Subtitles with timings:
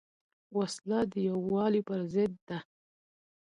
[0.57, 2.59] وسله د یووالي پر ضد ده